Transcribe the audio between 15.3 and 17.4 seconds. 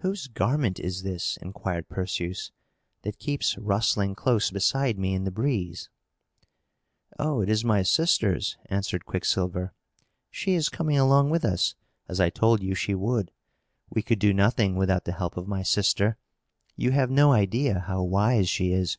of my sister. You have no